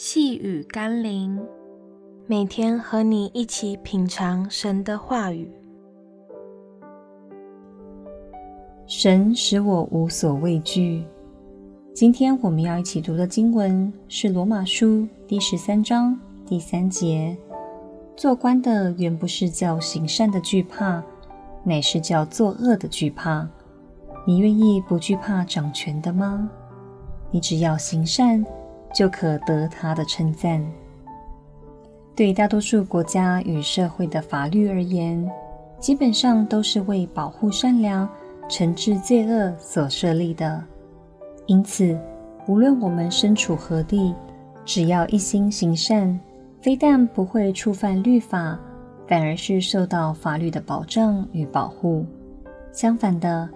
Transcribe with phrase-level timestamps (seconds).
[0.00, 1.44] 细雨甘霖，
[2.28, 5.50] 每天和你一起品尝神的话语。
[8.86, 11.04] 神使我无所畏惧。
[11.92, 14.86] 今天我们要一起读的经文是《罗马书》
[15.26, 17.36] 第十三章第三节
[18.14, 21.02] ：“做官的原不是叫行善的惧怕，
[21.64, 23.48] 乃是叫作恶的惧怕。
[24.24, 26.48] 你愿意不惧怕掌权的吗？
[27.32, 28.46] 你只要行善。”
[28.98, 30.60] 就可得他的称赞。
[32.16, 35.24] 对大多数国家与社会的法律而言，
[35.78, 38.08] 基本上都是为保护善良、
[38.50, 40.60] 惩治罪恶所设立的。
[41.46, 41.96] 因此，
[42.48, 44.12] 无论我们身处何地，
[44.64, 46.18] 只要一心行善，
[46.60, 48.58] 非但不会触犯律法，
[49.06, 52.04] 反而是受到法律的保障与保护。
[52.72, 53.48] 相反的，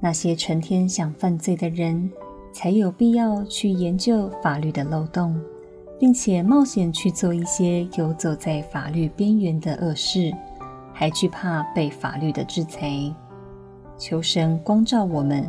[0.00, 2.10] 那些成天想犯罪的人，
[2.56, 5.38] 才有必要去研究法律的漏洞，
[6.00, 10.32] 并且冒险去做一些游走在法律边缘的恶事，
[10.90, 12.90] 还惧怕被法律的制裁。
[13.98, 15.46] 求神光照我们，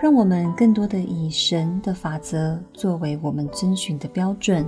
[0.00, 4.64] 让我们更多的以神的法则作为我们遵循的标准，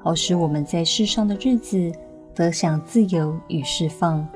[0.00, 1.90] 好使我们在世上的日子
[2.34, 4.28] 得享自由与释放，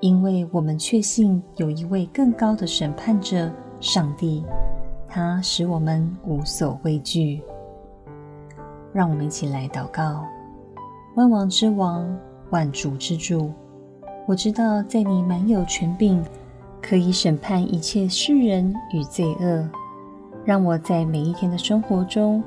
[0.00, 3.48] 因为我们确信有一位更高的审判者——
[3.80, 4.42] 上帝。
[5.10, 7.42] 他使我们无所畏惧。
[8.92, 10.24] 让我们一起来祷告：
[11.16, 12.08] 万王之王，
[12.50, 13.52] 万主之主，
[14.26, 16.24] 我知道在你满有权柄，
[16.80, 19.68] 可以审判一切世人与罪恶。
[20.44, 22.42] 让我在每一天的生活中，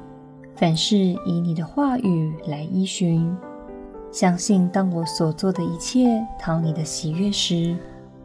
[0.56, 3.36] 凡事以你的话语来依循。
[4.11, 7.75] 相信当我所做的一切讨你的喜悦时，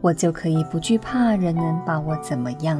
[0.01, 2.79] 我就可以不惧怕人能把我怎么样。